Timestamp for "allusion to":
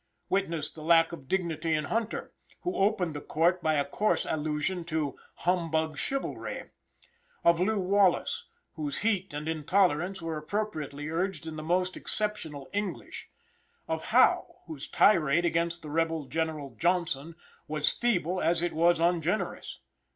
4.25-5.15